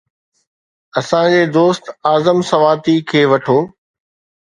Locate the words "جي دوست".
1.35-1.83